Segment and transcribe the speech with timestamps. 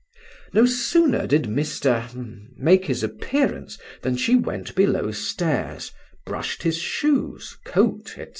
[0.51, 5.91] No sooner did Mr.—— make his appearance than she went below stairs,
[6.25, 8.25] brushed his shoes, coat, &c.